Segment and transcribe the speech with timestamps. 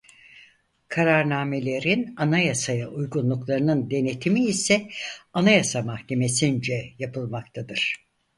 [0.87, 4.89] Kararnamelerin anayasaya uygunluklarının denetimi ise
[5.33, 7.95] Anayasa Mahkemesince yapılmaktadır.